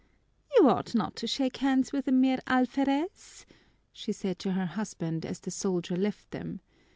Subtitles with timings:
[0.55, 3.45] "You ought not to shake hands with a mere alferez,"
[3.93, 6.61] she said to her husband as the soldier left them.